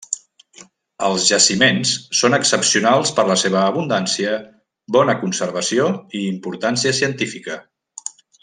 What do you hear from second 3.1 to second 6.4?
per la seva abundància, bona conservació i